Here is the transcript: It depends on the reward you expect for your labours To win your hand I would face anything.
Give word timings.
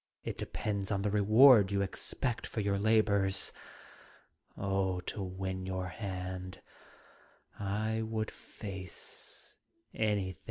It 0.23 0.35
depends 0.35 0.89
on 0.89 1.03
the 1.03 1.11
reward 1.11 1.71
you 1.71 1.83
expect 1.83 2.47
for 2.47 2.59
your 2.59 2.79
labours 2.79 3.53
To 4.57 4.97
win 5.17 5.67
your 5.67 5.89
hand 5.89 6.59
I 7.59 8.01
would 8.01 8.31
face 8.31 9.59
anything. 9.93 10.37